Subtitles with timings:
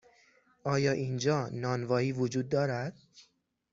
[0.63, 2.97] آیا اینجا نانوایی وجود دارد؟